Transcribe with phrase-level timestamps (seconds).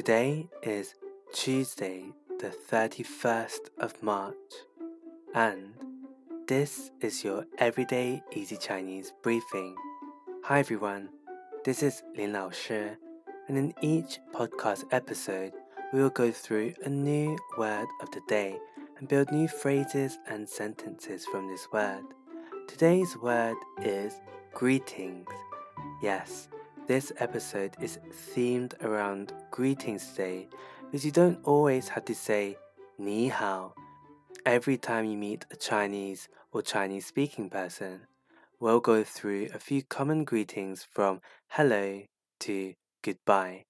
[0.00, 0.94] Today is
[1.30, 2.06] Tuesday,
[2.38, 4.34] the 31st of March,
[5.34, 5.74] and
[6.48, 9.76] this is your Everyday Easy Chinese briefing.
[10.44, 11.10] Hi everyone,
[11.66, 12.96] this is Lin Lao Shi,
[13.48, 15.52] and in each podcast episode,
[15.92, 18.56] we will go through a new word of the day
[18.98, 22.04] and build new phrases and sentences from this word.
[22.68, 24.14] Today's word is
[24.54, 25.28] greetings.
[26.02, 26.48] Yes,
[26.90, 28.00] this episode is
[28.34, 30.48] themed around greetings Day
[30.80, 32.56] because you don't always have to say
[32.98, 33.74] ni hao
[34.44, 38.00] every time you meet a Chinese or Chinese speaking person.
[38.58, 41.20] We'll go through a few common greetings from
[41.50, 42.02] hello
[42.40, 43.66] to goodbye.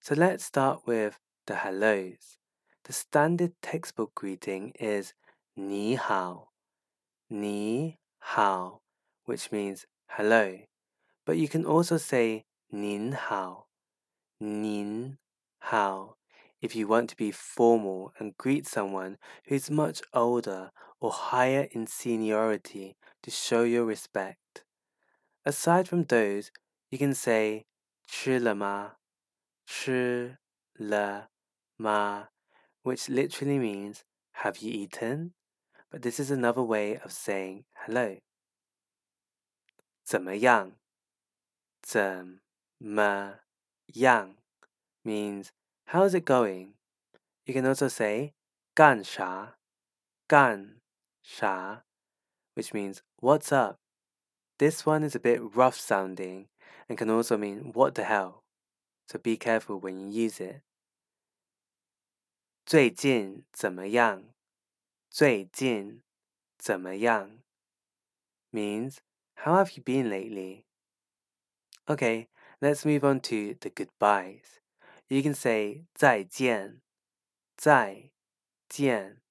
[0.00, 2.38] So let's start with the hellos.
[2.84, 5.12] The standard textbook greeting is
[5.54, 6.48] ni hao,
[7.28, 8.80] ni hao,
[9.26, 10.60] which means hello.
[11.26, 13.69] But you can also say 您好,
[14.39, 15.17] 您
[15.57, 16.17] 好,
[16.59, 21.67] if you want to be formal and greet someone who is much older or higher
[21.71, 24.65] in seniority to show your respect.
[25.45, 26.51] Aside from those,
[26.89, 27.65] you can say
[28.05, 28.97] 吃了吗?
[29.65, 30.37] 吃
[30.73, 31.29] 了
[31.77, 32.29] 吗?
[32.87, 34.03] which literally means
[34.43, 35.33] have you eaten?
[35.91, 38.17] But this is another way of saying hello.
[40.03, 40.77] 怎么样?
[41.81, 42.39] 怎
[42.81, 43.39] 么
[43.93, 44.35] 样
[45.03, 45.51] means
[45.87, 46.73] how's it going?
[47.45, 48.33] You can also say
[48.73, 49.57] 干啥
[50.27, 50.81] 干
[51.21, 51.83] 啥
[52.53, 53.79] which means what's up?
[54.57, 56.47] This one is a bit rough sounding
[56.87, 58.43] and can also mean what the hell.
[59.07, 60.61] So be careful when you use it.
[62.65, 64.33] 最近怎么样?
[65.09, 66.03] 最近
[66.57, 67.41] 怎么样
[68.51, 68.97] means
[69.35, 70.65] how have you been lately?
[71.87, 72.27] Okay,
[72.61, 74.59] Let's move on to the goodbyes.
[75.09, 76.81] You can say 再见,
[77.57, 78.11] 再
[78.69, 79.21] 见,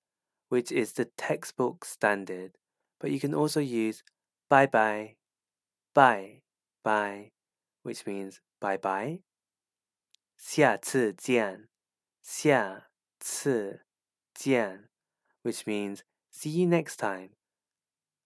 [0.48, 2.52] which is the textbook standard,
[2.98, 4.02] but you can also use
[4.48, 5.16] bye bye,
[5.94, 6.42] bye
[6.82, 7.32] bye,
[7.82, 9.20] which means bye bye.
[10.38, 11.68] 下次见,
[12.22, 12.88] 下
[13.20, 13.84] 次
[14.34, 14.88] 见,
[15.42, 17.30] which means see you next time.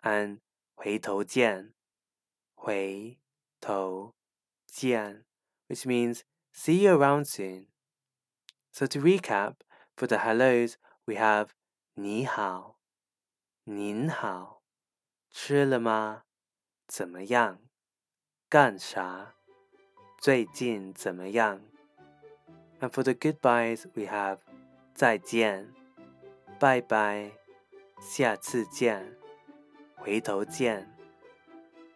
[0.02, 0.40] And
[0.74, 1.74] 回头见,
[2.54, 3.18] 回
[3.60, 4.14] 头
[4.74, 5.24] Jian,
[5.68, 7.66] which means see you around soon.
[8.72, 9.56] So to recap,
[9.96, 10.76] for the hellos,
[11.06, 11.48] we have
[11.94, 12.78] 你好,
[13.64, 14.62] 您好,
[15.30, 16.24] 吃了吗?
[16.86, 17.58] 怎么样?
[18.48, 19.34] 干啥?
[20.18, 21.60] 最近怎么样?
[22.80, 24.38] And for the goodbyes, we have
[24.94, 25.74] 再见,
[26.58, 27.32] 拜拜,
[28.00, 29.16] 下次见,
[29.96, 30.93] 回头见.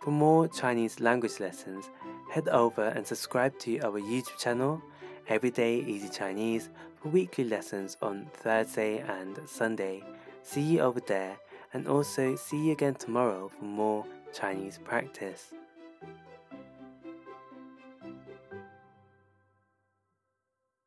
[0.09, 1.91] For more Chinese language lessons,
[2.31, 4.81] head over and subscribe to our YouTube channel,
[5.27, 10.01] Everyday Easy Chinese, for weekly lessons on Thursday and Sunday.
[10.41, 11.37] See you over there,
[11.75, 14.03] and also see you again tomorrow for more
[14.33, 15.53] Chinese practice.